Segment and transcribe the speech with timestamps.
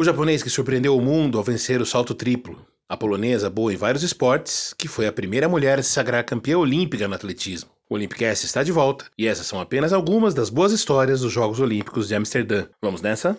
[0.00, 2.64] O japonês que surpreendeu o mundo ao vencer o salto triplo.
[2.88, 6.56] A polonesa boa em vários esportes, que foi a primeira mulher a se sagrar campeã
[6.56, 7.68] olímpica no atletismo.
[7.90, 11.58] O Olympicast está de volta e essas são apenas algumas das boas histórias dos Jogos
[11.58, 12.66] Olímpicos de Amsterdã.
[12.80, 13.36] Vamos nessa?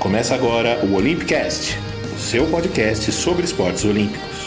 [0.00, 1.78] Começa agora o Olympicast,
[2.12, 4.39] o seu podcast sobre esportes olímpicos.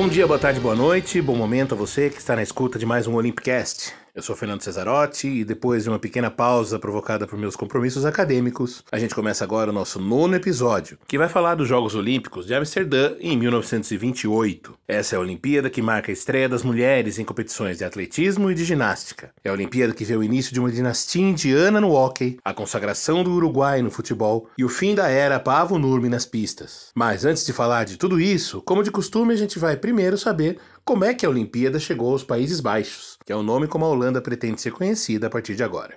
[0.00, 2.86] Bom dia, boa tarde, boa noite, bom momento a você que está na escuta de
[2.86, 3.92] mais um Olympicast.
[4.12, 8.82] Eu sou Fernando Cesarotti e depois de uma pequena pausa provocada por meus compromissos acadêmicos,
[8.90, 12.52] a gente começa agora o nosso nono episódio, que vai falar dos Jogos Olímpicos de
[12.52, 14.74] Amsterdã em 1928.
[14.88, 18.54] Essa é a Olimpíada que marca a estreia das mulheres em competições de atletismo e
[18.54, 19.30] de ginástica.
[19.44, 23.22] É a Olimpíada que vê o início de uma dinastia indiana no hóquei, a consagração
[23.22, 26.88] do Uruguai no futebol e o fim da era Pavo Nurmi nas pistas.
[26.96, 30.58] Mas antes de falar de tudo isso, como de costume, a gente vai primeiro saber
[30.90, 33.88] como é que a Olimpíada chegou aos Países Baixos, que é o nome como a
[33.88, 35.94] Holanda pretende ser conhecida a partir de agora.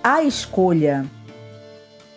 [0.00, 1.04] A escolha.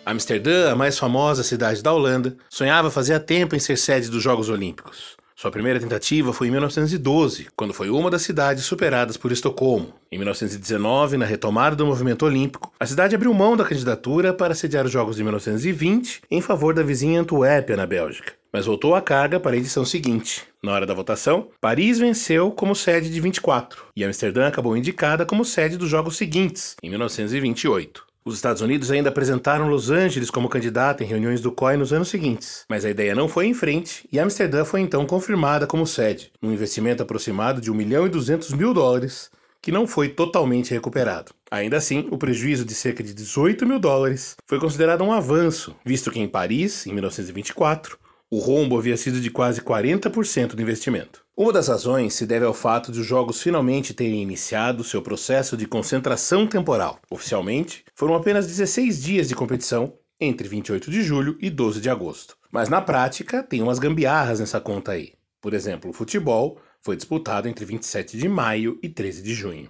[0.06, 4.48] Amsterdã, a mais famosa cidade da Holanda, sonhava fazia tempo em ser sede dos Jogos
[4.48, 5.16] Olímpicos.
[5.42, 9.92] Sua primeira tentativa foi em 1912, quando foi uma das cidades superadas por Estocolmo.
[10.12, 14.86] Em 1919, na retomada do movimento olímpico, a cidade abriu mão da candidatura para sediar
[14.86, 18.34] os Jogos de 1920 em favor da vizinha Antuérpia, na Bélgica.
[18.52, 20.44] Mas voltou a carga para a edição seguinte.
[20.62, 25.44] Na hora da votação, Paris venceu como sede de 24 e Amsterdã acabou indicada como
[25.44, 28.11] sede dos Jogos seguintes, em 1928.
[28.24, 32.08] Os Estados Unidos ainda apresentaram Los Angeles como candidata em reuniões do COI nos anos
[32.08, 36.30] seguintes, mas a ideia não foi em frente e Amsterdã foi então confirmada como sede,
[36.40, 39.28] num investimento aproximado de 1 milhão e 200 mil dólares,
[39.60, 41.32] que não foi totalmente recuperado.
[41.50, 46.08] Ainda assim, o prejuízo de cerca de 18 mil dólares foi considerado um avanço, visto
[46.10, 47.98] que em Paris, em 1924,
[48.32, 51.22] o rombo havia sido de quase 40% do investimento.
[51.36, 55.54] Uma das razões se deve ao fato de os jogos finalmente terem iniciado seu processo
[55.54, 56.98] de concentração temporal.
[57.10, 62.34] Oficialmente, foram apenas 16 dias de competição entre 28 de julho e 12 de agosto.
[62.50, 65.12] Mas na prática, tem umas gambiarras nessa conta aí.
[65.38, 69.68] Por exemplo, o futebol foi disputado entre 27 de maio e 13 de junho.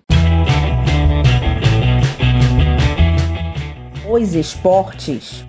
[4.09, 5.45] Os esportes.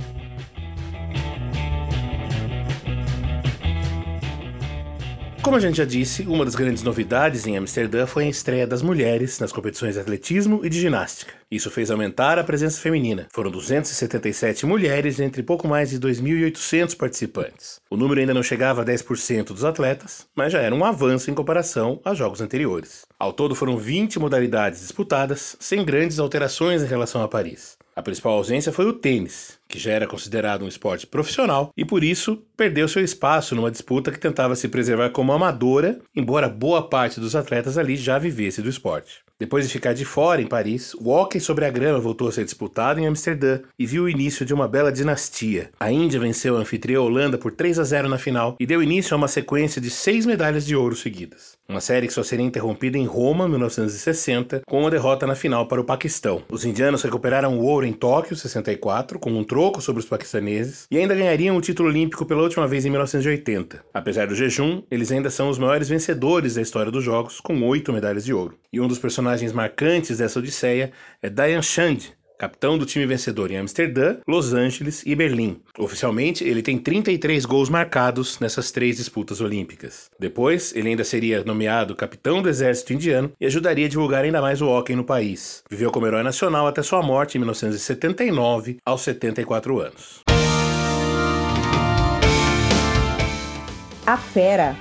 [5.44, 8.82] Como a gente já disse, uma das grandes novidades em Amsterdã foi a estreia das
[8.82, 11.34] mulheres nas competições de atletismo e de ginástica.
[11.52, 13.28] Isso fez aumentar a presença feminina.
[13.30, 17.82] Foram 277 mulheres entre pouco mais de 2.800 participantes.
[17.92, 21.34] O número ainda não chegava a 10% dos atletas, mas já era um avanço em
[21.34, 23.02] comparação a jogos anteriores.
[23.20, 27.78] Ao todo foram 20 modalidades disputadas, sem grandes alterações em relação a Paris.
[27.96, 32.04] A principal ausência foi o tênis, que já era considerado um esporte profissional e por
[32.04, 37.20] isso perdeu seu espaço numa disputa que tentava se preservar como amadora, embora boa parte
[37.20, 39.24] dos atletas ali já vivesse do esporte.
[39.40, 42.46] Depois de ficar de fora em Paris, o hóquei sobre a grama voltou a ser
[42.46, 45.72] disputado em Amsterdã e viu o início de uma bela dinastia.
[45.80, 49.14] A Índia venceu a anfitriã Holanda por 3 a 0 na final e deu início
[49.14, 51.58] a uma sequência de seis medalhas de ouro seguidas.
[51.68, 55.82] Uma série que só seria interrompida em Roma, 1960, com uma derrota na final para
[55.82, 56.44] o Paquistão.
[56.52, 60.98] Os indianos recuperaram o ouro em Tóquio, 64, com um troco sobre os paquistaneses, e
[60.98, 63.86] ainda ganhariam o título olímpico pela última vez em 1980.
[63.94, 67.94] Apesar do jejum, eles ainda são os maiores vencedores da história dos Jogos, com oito
[67.94, 68.58] medalhas de ouro.
[68.72, 70.92] E um dos personagens marcantes dessa odisseia
[71.22, 72.14] é Diane Chand,
[72.44, 75.62] capitão do time vencedor em Amsterdã, Los Angeles e Berlim.
[75.80, 80.12] Oficialmente, ele tem 33 gols marcados nessas três disputas olímpicas.
[80.20, 84.62] Depois, ele ainda seria nomeado capitão do exército indiano e ajudaria a divulgar ainda mais
[84.62, 85.64] o hóquei no país.
[85.70, 90.20] Viveu como herói nacional até sua morte em 1979, aos 74 anos.
[94.06, 94.76] A fera.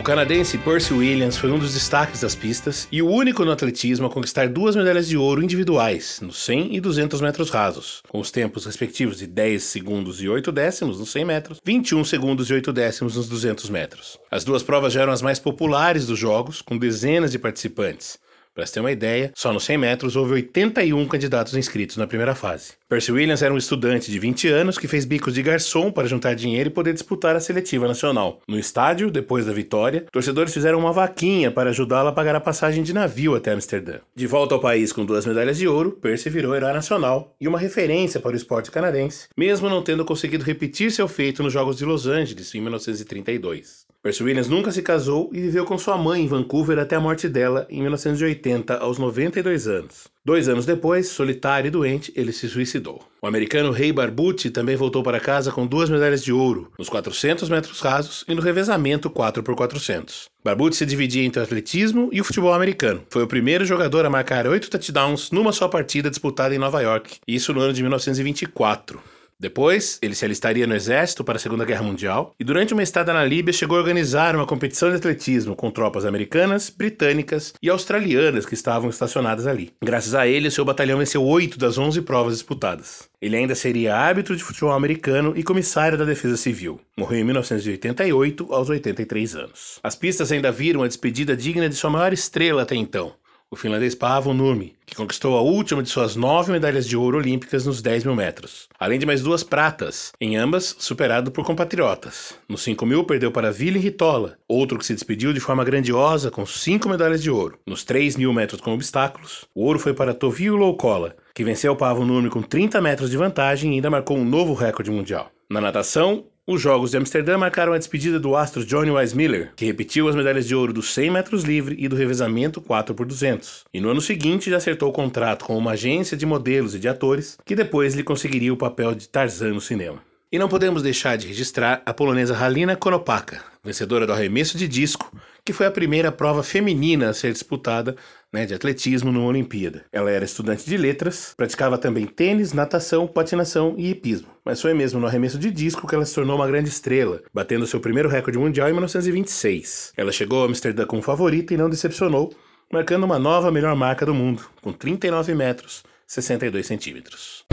[0.00, 4.06] O canadense Percy Williams foi um dos destaques das pistas e o único no atletismo
[4.06, 8.30] a conquistar duas medalhas de ouro individuais, nos 100 e 200 metros rasos, com os
[8.30, 12.72] tempos respectivos de 10 segundos e 8 décimos nos 100 metros, 21 segundos e 8
[12.72, 14.18] décimos nos 200 metros.
[14.30, 18.18] As duas provas já eram as mais populares dos Jogos, com dezenas de participantes.
[18.54, 22.34] Para você ter uma ideia, só nos 100 metros houve 81 candidatos inscritos na primeira
[22.34, 22.74] fase.
[22.86, 26.34] Percy Williams era um estudante de 20 anos que fez bicos de garçom para juntar
[26.34, 28.42] dinheiro e poder disputar a seletiva nacional.
[28.46, 32.82] No estádio, depois da vitória, torcedores fizeram uma vaquinha para ajudá-la a pagar a passagem
[32.82, 34.00] de navio até Amsterdã.
[34.14, 37.58] De volta ao país com duas medalhas de ouro, Percy virou herói nacional e uma
[37.58, 41.86] referência para o esporte canadense, mesmo não tendo conseguido repetir seu feito nos Jogos de
[41.86, 43.81] Los Angeles em 1932.
[44.02, 47.28] Percy Williams nunca se casou e viveu com sua mãe em Vancouver até a morte
[47.28, 50.08] dela em 1980, aos 92 anos.
[50.24, 53.00] Dois anos depois, solitário e doente, ele se suicidou.
[53.22, 57.48] O americano Ray Barbucci também voltou para casa com duas medalhas de ouro, nos 400
[57.48, 60.24] metros rasos e no revezamento 4x400.
[60.44, 63.04] Barbucci se dividia entre o atletismo e o futebol americano.
[63.08, 67.18] Foi o primeiro jogador a marcar oito touchdowns numa só partida disputada em Nova York,
[67.24, 69.00] isso no ano de 1924.
[69.38, 73.12] Depois, ele se alistaria no exército para a Segunda Guerra Mundial e, durante uma estada
[73.12, 78.46] na Líbia, chegou a organizar uma competição de atletismo com tropas americanas, britânicas e australianas
[78.46, 79.72] que estavam estacionadas ali.
[79.82, 83.10] Graças a ele, seu batalhão venceu oito das onze provas disputadas.
[83.20, 86.80] Ele ainda seria árbitro de futebol americano e comissário da Defesa Civil.
[86.96, 89.78] Morreu em 1988, aos 83 anos.
[89.82, 93.12] As pistas ainda viram a despedida digna de sua maior estrela até então,
[93.52, 97.66] o finlandês Paavo Nurmi, que conquistou a última de suas nove medalhas de ouro olímpicas
[97.66, 102.34] nos 10 mil metros, além de mais duas pratas, em ambas superado por compatriotas.
[102.48, 106.46] Nos 5 mil perdeu para Ville Ritola, outro que se despediu de forma grandiosa com
[106.46, 107.58] cinco medalhas de ouro.
[107.66, 111.76] Nos 3 mil metros com obstáculos, o ouro foi para Tovio Loukola, que venceu o
[111.76, 115.30] Paavo Nurmi com 30 metros de vantagem e ainda marcou um novo recorde mundial.
[115.50, 120.08] Na natação, os Jogos de Amsterdã marcaram a despedida do astro Johnny Weissmiller, que repetiu
[120.08, 123.64] as medalhas de ouro dos 100 metros livre e do revezamento 4 por 200.
[123.72, 126.88] E no ano seguinte já acertou o contrato com uma agência de modelos e de
[126.88, 130.00] atores, que depois lhe conseguiria o papel de Tarzan no cinema.
[130.32, 135.14] E não podemos deixar de registrar a polonesa Halina Konopaka, vencedora do arremesso de disco,
[135.44, 137.94] que foi a primeira prova feminina a ser disputada
[138.32, 139.84] né, de atletismo numa Olimpíada.
[139.92, 144.28] Ela era estudante de letras, praticava também tênis, natação, patinação e hipismo.
[144.42, 147.66] Mas foi mesmo no arremesso de disco que ela se tornou uma grande estrela, batendo
[147.66, 149.92] seu primeiro recorde mundial em 1926.
[149.98, 152.32] Ela chegou a Amsterdã como favorita e não decepcionou,
[152.72, 157.44] marcando uma nova melhor marca do mundo, com 39 metros 62 centímetros.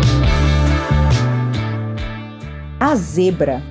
[2.82, 3.62] A zebra.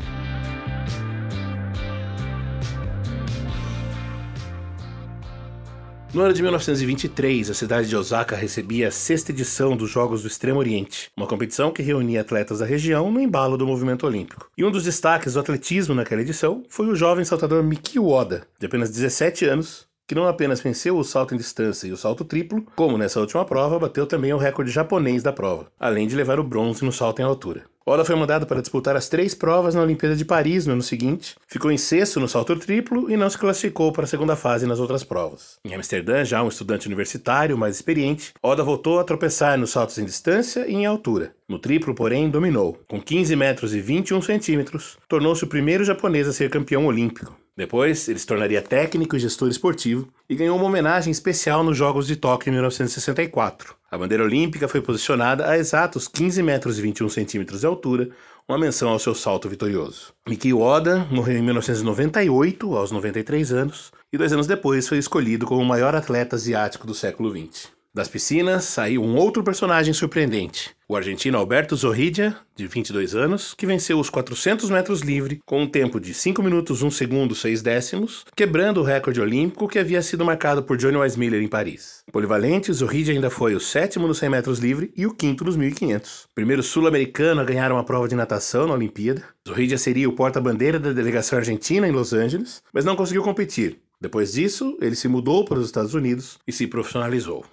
[6.13, 10.29] No ano de 1923, a cidade de Osaka recebia a sexta edição dos Jogos do
[10.29, 14.51] Extremo Oriente, uma competição que reunia atletas da região no embalo do movimento olímpico.
[14.59, 18.67] E um dos destaques do atletismo naquela edição foi o jovem saltador Miki Oda, de
[18.67, 22.65] apenas 17 anos, que não apenas venceu o salto em distância e o salto triplo,
[22.75, 26.45] como nessa última prova bateu também o recorde japonês da prova, além de levar o
[26.45, 27.67] bronze no salto em altura.
[27.85, 31.37] Oda foi mandado para disputar as três provas na Olimpíada de Paris no ano seguinte,
[31.47, 34.81] ficou em sexto no salto triplo e não se classificou para a segunda fase nas
[34.81, 35.59] outras provas.
[35.65, 40.05] Em Amsterdã, já um estudante universitário mais experiente, Oda voltou a tropeçar nos saltos em
[40.05, 41.33] distância e em altura.
[41.47, 42.79] No triplo, porém, dominou.
[42.89, 47.37] Com 15 metros e 21 centímetros, tornou-se o primeiro japonês a ser campeão olímpico.
[47.59, 52.07] Depois, ele se tornaria técnico e gestor esportivo e ganhou uma homenagem especial nos Jogos
[52.07, 53.75] de Tóquio em 1964.
[53.91, 58.11] A bandeira olímpica foi posicionada a exatos 15 metros e 21 centímetros de altura,
[58.49, 60.13] uma menção ao seu salto vitorioso.
[60.29, 65.61] Miki Oda morreu em 1998, aos 93 anos, e dois anos depois foi escolhido como
[65.61, 67.78] o maior atleta asiático do século XX.
[67.99, 73.67] Das piscinas saiu um outro personagem surpreendente, o argentino Alberto Zorrilla, de 22 anos, que
[73.67, 78.25] venceu os 400 metros livre com um tempo de 5 minutos 1 segundo 6 décimos,
[78.37, 82.05] quebrando o recorde olímpico que havia sido marcado por Johnny Weissmiller em Paris.
[82.13, 86.29] Polivalente, Zorrilla ainda foi o sétimo nos 100 metros livre e o quinto nos 1500.
[86.37, 90.93] Primeiro sul-americano a ganhar uma prova de natação na Olimpíada, Zorrilla seria o porta-bandeira da
[90.93, 93.81] delegação argentina em Los Angeles, mas não conseguiu competir.
[94.01, 97.45] Depois disso, ele se mudou para os Estados Unidos e se profissionalizou.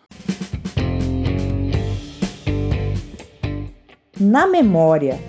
[4.25, 5.19] Na memória.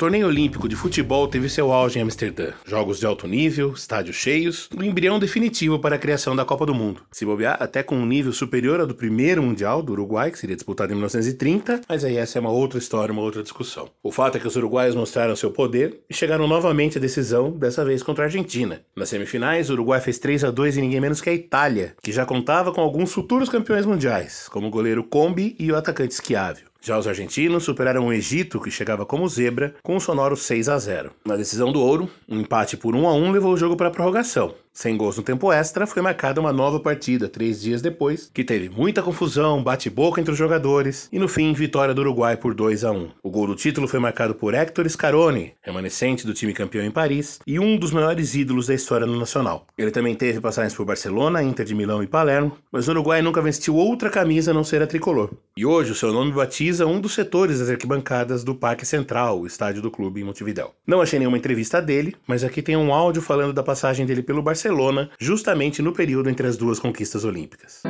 [0.00, 2.52] Torneio olímpico de futebol teve seu auge em Amsterdã.
[2.64, 6.74] Jogos de alto nível, estádios cheios, o embrião definitivo para a criação da Copa do
[6.74, 7.02] Mundo.
[7.12, 10.56] Se bobear, até com um nível superior ao do primeiro Mundial do Uruguai, que seria
[10.56, 13.90] disputado em 1930, mas aí essa é uma outra história, uma outra discussão.
[14.02, 17.84] O fato é que os uruguaios mostraram seu poder e chegaram novamente à decisão, dessa
[17.84, 18.80] vez contra a Argentina.
[18.96, 22.10] Nas semifinais, o Uruguai fez 3 a 2 em ninguém menos que a Itália, que
[22.10, 26.69] já contava com alguns futuros campeões mundiais, como o goleiro Combi e o atacante Schiavio.
[26.82, 30.78] Já os argentinos superaram o Egito, que chegava como zebra, com um sonoro 6 a
[30.78, 31.10] 0.
[31.26, 33.90] Na decisão do ouro, um empate por 1 a 1 levou o jogo para a
[33.90, 34.54] prorrogação.
[34.72, 38.68] Sem gols no tempo extra, foi marcada uma nova partida três dias depois, que teve
[38.68, 42.92] muita confusão, bate-boca entre os jogadores e no fim, vitória do Uruguai por 2 a
[42.92, 43.10] 1.
[43.22, 47.40] O gol do título foi marcado por Héctor Scaroni, remanescente do time campeão em Paris
[47.44, 49.66] e um dos maiores ídolos da história no Nacional.
[49.76, 53.42] Ele também teve passagens por Barcelona, Inter de Milão e Palermo, mas o Uruguai nunca
[53.42, 55.30] vestiu outra camisa a não ser a tricolor.
[55.56, 59.46] E hoje o seu nome batiza um dos setores das arquibancadas do Parque Central, o
[59.46, 60.72] estádio do clube em Montevidéu.
[60.86, 64.40] Não achei nenhuma entrevista dele, mas aqui tem um áudio falando da passagem dele pelo
[64.40, 67.82] Barcelona Barcelona, justamente no período entre as dues conquistes olímpiques.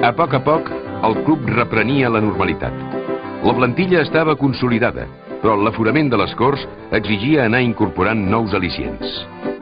[0.00, 0.70] A poc a poc,
[1.04, 2.72] el club reprenia la normalitat.
[3.44, 5.06] La plantilla estava consolidada
[5.42, 6.64] però l'aforament de les Corts
[6.98, 9.57] exigia anar incorporant nous al·licients.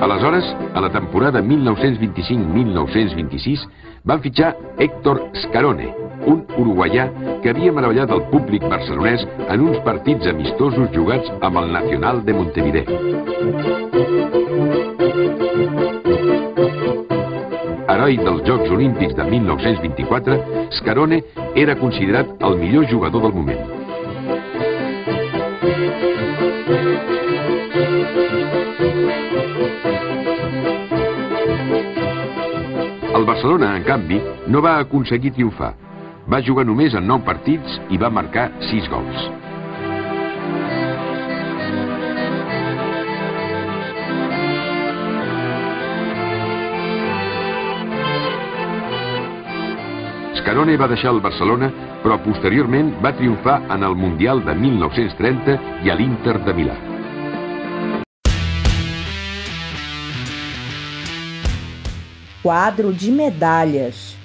[0.00, 3.68] Aleshores, a la temporada 1925-1926,
[4.04, 5.94] van fitxar Héctor Scarone,
[6.26, 7.12] un uruguaià
[7.42, 12.32] que havia meravellat el públic barcelonès en uns partits amistosos jugats amb el Nacional de
[12.38, 12.86] Montevideo.
[17.88, 20.38] Heroi dels Jocs Olímpics de 1924,
[20.78, 21.18] Scarone
[21.56, 23.87] era considerat el millor jugador del moment.
[33.18, 35.72] El Barcelona, en canvi, no va aconseguir triomfar.
[36.30, 39.24] Va jugar només en 9 partits i va marcar 6 gols.
[50.38, 51.72] Scarone va deixar el Barcelona,
[52.04, 56.78] però posteriorment va triomfar en el Mundial de 1930 i a l'Inter de Milà.
[62.48, 64.16] Quadro de medalhas.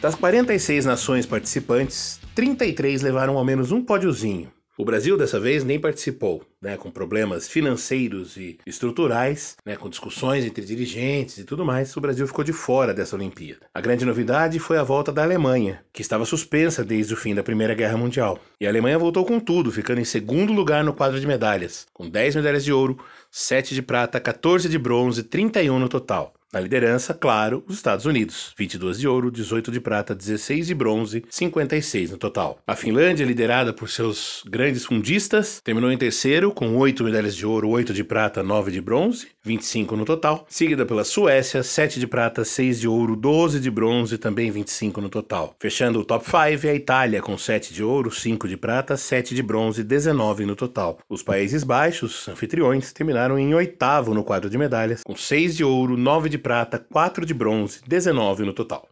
[0.00, 4.48] Das 46 nações participantes, 33 levaram ao menos um pódiozinho.
[4.78, 10.44] O Brasil dessa vez nem participou, né, com problemas financeiros e estruturais, né, com discussões
[10.44, 11.96] entre dirigentes e tudo mais.
[11.96, 13.66] O Brasil ficou de fora dessa Olimpíada.
[13.72, 17.42] A grande novidade foi a volta da Alemanha, que estava suspensa desde o fim da
[17.42, 18.38] Primeira Guerra Mundial.
[18.60, 22.06] E a Alemanha voltou com tudo, ficando em segundo lugar no quadro de medalhas, com
[22.06, 22.98] 10 medalhas de ouro,
[23.30, 26.34] 7 de prata, 14 de bronze, 31 no total.
[26.52, 31.24] Na liderança, claro, os Estados Unidos, 22 de ouro, 18 de prata, 16 de bronze,
[31.28, 32.60] 56 no total.
[32.64, 37.68] A Finlândia, liderada por seus grandes fundistas, terminou em terceiro com 8 medalhas de ouro,
[37.68, 40.46] 8 de prata, 9 de bronze, 25 no total.
[40.48, 45.08] Seguida pela Suécia, 7 de prata, 6 de ouro, 12 de bronze, também 25 no
[45.08, 45.56] total.
[45.58, 49.34] Fechando o top 5 é a Itália com 7 de ouro, 5 de prata, 7
[49.34, 50.98] de bronze, 19 no total.
[51.08, 55.96] Os Países Baixos, anfitriões, terminaram em oitavo no quadro de medalhas, com 6 de ouro,
[55.96, 58.88] 9 de prata, 4 de bronze, 19 no total.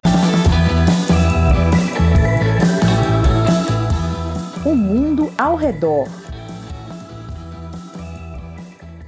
[4.65, 6.07] O mundo ao redor.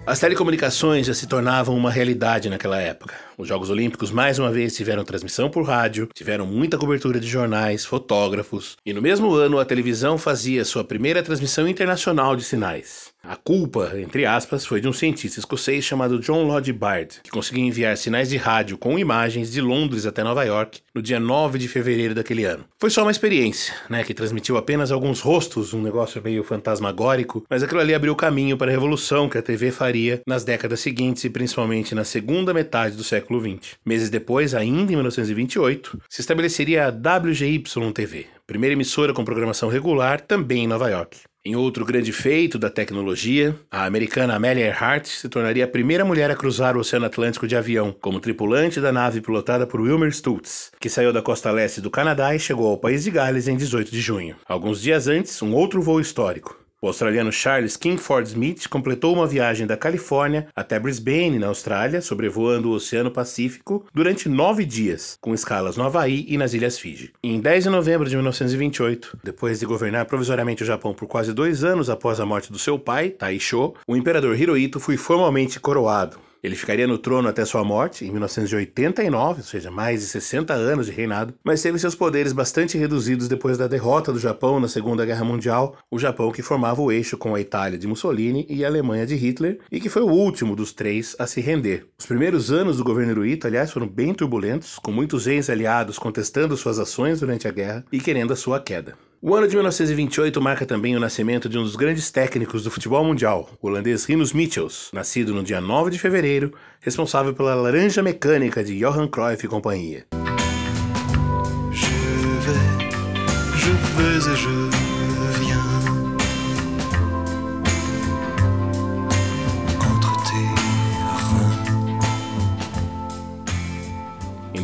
[0.05, 3.26] As telecomunicações já se tornavam uma realidade naquela época.
[3.39, 7.85] Os Jogos Olímpicos mais uma vez tiveram transmissão por rádio, tiveram muita cobertura de jornais,
[7.85, 13.15] fotógrafos, e no mesmo ano a televisão fazia sua primeira transmissão internacional de sinais.
[13.23, 17.63] A culpa, entre aspas, foi de um cientista escocês chamado John Lodge Bard, que conseguiu
[17.63, 21.67] enviar sinais de rádio com imagens de Londres até Nova York no dia 9 de
[21.67, 22.63] fevereiro daquele ano.
[22.79, 27.61] Foi só uma experiência, né, que transmitiu apenas alguns rostos, um negócio meio fantasmagórico, mas
[27.61, 31.29] aquilo ali abriu caminho para a revolução que a TV faria nas décadas seguintes e
[31.29, 33.75] principalmente na segunda metade do século XX.
[33.85, 40.63] Meses depois, ainda em 1928, se estabeleceria a WGY-TV, primeira emissora com programação regular também
[40.63, 41.17] em Nova York.
[41.47, 46.29] Em outro grande feito da tecnologia, a americana Amelia Earhart se tornaria a primeira mulher
[46.29, 50.71] a cruzar o Oceano Atlântico de avião, como tripulante da nave pilotada por Wilmer Stutz,
[50.77, 53.89] que saiu da costa leste do Canadá e chegou ao país de Gales em 18
[53.89, 54.35] de junho.
[54.45, 59.65] Alguns dias antes, um outro voo histórico, o australiano Charles Kingford Smith completou uma viagem
[59.65, 65.75] da Califórnia até Brisbane, na Austrália, sobrevoando o Oceano Pacífico durante nove dias, com escalas
[65.75, 67.13] no Havaí e nas Ilhas Fiji.
[67.23, 71.63] Em 10 de novembro de 1928, depois de governar provisoriamente o Japão por quase dois
[71.63, 76.26] anos após a morte do seu pai, Taisho, o imperador Hirohito foi formalmente coroado.
[76.47, 80.85] Ele ficaria no trono até sua morte, em 1989, ou seja, mais de 60 anos
[80.85, 85.05] de reinado, mas teve seus poderes bastante reduzidos depois da derrota do Japão na Segunda
[85.05, 88.69] Guerra Mundial, o Japão que formava o eixo com a Itália de Mussolini e a
[88.69, 91.85] Alemanha de Hitler, e que foi o último dos três a se render.
[91.99, 96.79] Os primeiros anos do governo Hirohito, aliás, foram bem turbulentos, com muitos ex-aliados contestando suas
[96.79, 98.95] ações durante a guerra e querendo a sua queda.
[99.19, 103.03] O ano de 1928 marca também o nascimento de um dos grandes técnicos do futebol
[103.03, 108.63] mundial, o holandês Rinus Michels, nascido no dia 9 de fevereiro, responsável pela laranja mecânica
[108.63, 110.05] de Johan Cruyff e companhia.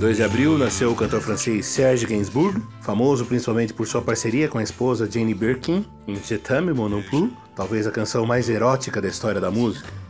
[0.04, 4.58] 2 de abril nasceu o cantor francês Serge Gainsbourg, famoso principalmente por sua parceria com
[4.58, 7.02] a esposa Jane Birkin em Je t'aime mon
[7.56, 10.03] talvez a canção mais erótica da história da música.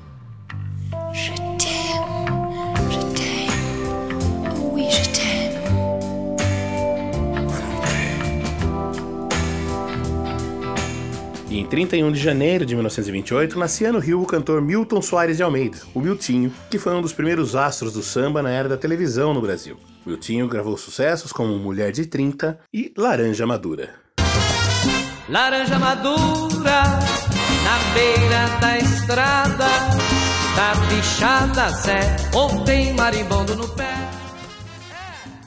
[11.74, 16.00] 31 de janeiro de 1928, nascia no Rio o cantor Milton Soares de Almeida, o
[16.00, 19.76] Miltinho, que foi um dos primeiros astros do samba na era da televisão no Brasil.
[20.06, 23.90] Miltinho gravou sucessos como Mulher de 30 e Laranja Madura.
[25.28, 26.84] Laranja madura
[27.64, 29.66] na beira da estrada,
[30.56, 33.96] tá bichada Zé, ou tem marimbondo no pé.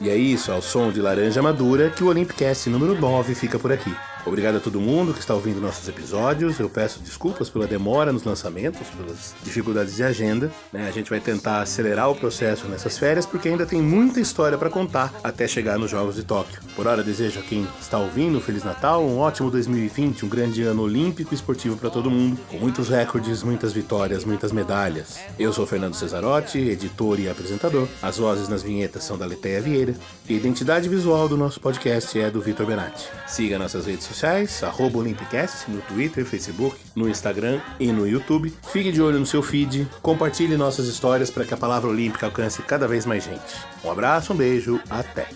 [0.01, 3.71] E é isso, ao som de Laranja Madura, que o Olympicast número 9 fica por
[3.71, 3.95] aqui.
[4.27, 6.59] Obrigado a todo mundo que está ouvindo nossos episódios.
[6.59, 10.51] Eu peço desculpas pela demora nos lançamentos, pelas dificuldades de agenda.
[10.73, 10.89] Né?
[10.89, 14.69] A gente vai tentar acelerar o processo nessas férias porque ainda tem muita história para
[14.69, 16.61] contar até chegar nos Jogos de Tóquio.
[16.75, 20.65] Por hora, desejo a quem está ouvindo um Feliz Natal, um ótimo 2020, um grande
[20.65, 25.21] ano olímpico e esportivo para todo mundo, com muitos recordes, muitas vitórias, muitas medalhas.
[25.39, 27.87] Eu sou Fernando Cesarotti, editor e apresentador.
[28.03, 29.95] As vozes nas vinhetas são da Leteia Vieira
[30.29, 33.09] e a identidade visual do nosso podcast é do Vitor Benatti.
[33.29, 34.16] Siga nossas redes sociais,
[34.63, 38.53] arroba Olympicast, no Twitter, Facebook, no Instagram e no YouTube.
[38.73, 42.63] Fique de olho no seu feed, compartilhe nossas histórias para que a palavra olímpica alcance
[42.63, 43.57] cada vez mais gente.
[43.85, 45.29] Um abraço, um beijo, até!